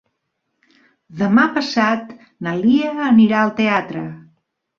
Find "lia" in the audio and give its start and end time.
2.63-2.89